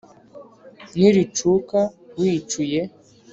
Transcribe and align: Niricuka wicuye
Niricuka 0.97 1.79
wicuye 2.19 2.81